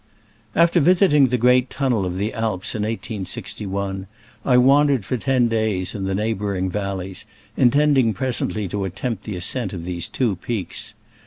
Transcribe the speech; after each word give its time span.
After 0.55 0.79
visiting 0.79 1.27
the 1.27 1.37
great 1.37 1.69
tunnel 1.69 2.07
of 2.07 2.17
the 2.17 2.33
Alps 2.33 2.73
in 2.73 2.81
1 2.81 2.89
86 2.91 3.61
1, 3.61 4.07
I 4.43 4.57
wandered 4.57 5.05
for 5.05 5.15
ten 5.15 5.47
days 5.47 5.93
in 5.93 6.05
the 6.05 6.15
neighboring 6.15 6.71
valleys, 6.71 7.23
intending 7.55 8.11
presently 8.11 8.67
to 8.69 8.85
attempt 8.85 9.25
the 9.25 9.35
ascent 9.35 9.73
of 9.73 9.85
these 9.85 10.09
two 10.09 10.37
peaks. 10.37 10.95